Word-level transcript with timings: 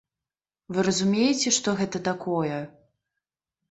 Вы 0.77 0.85
разумееце, 0.87 1.47
што 1.61 1.77
гэта 1.85 2.05
такое? 2.11 2.57